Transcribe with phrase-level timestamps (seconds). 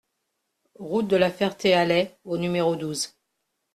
[0.79, 3.15] Route de la Ferté-Alais au numéro douze